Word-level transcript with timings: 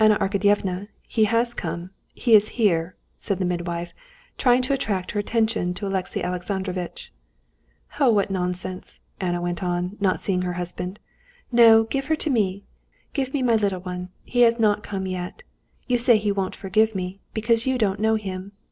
"Anna 0.00 0.18
Arkadyevna, 0.18 0.88
he 1.06 1.26
has 1.26 1.54
come. 1.54 1.90
Here 2.12 2.40
he 2.40 2.68
is!" 2.86 2.92
said 3.20 3.38
the 3.38 3.44
midwife, 3.44 3.92
trying 4.36 4.62
to 4.62 4.72
attract 4.72 5.12
her 5.12 5.20
attention 5.20 5.74
to 5.74 5.86
Alexey 5.86 6.24
Alexandrovitch. 6.24 7.12
"Oh, 8.00 8.10
what 8.10 8.32
nonsense!" 8.32 8.98
Anna 9.20 9.40
went 9.40 9.62
on, 9.62 9.96
not 10.00 10.18
seeing 10.18 10.42
her 10.42 10.54
husband. 10.54 10.98
"No, 11.52 11.84
give 11.84 12.06
her 12.06 12.16
to 12.16 12.30
me; 12.30 12.64
give 13.12 13.32
me 13.32 13.42
my 13.42 13.54
little 13.54 13.78
one! 13.82 14.08
He 14.24 14.40
has 14.40 14.58
not 14.58 14.82
come 14.82 15.06
yet. 15.06 15.44
You 15.86 15.98
say 15.98 16.16
he 16.18 16.32
won't 16.32 16.56
forgive 16.56 16.96
me, 16.96 17.20
because 17.32 17.64
you 17.64 17.78
don't 17.78 18.00
know 18.00 18.16
him. 18.16 18.50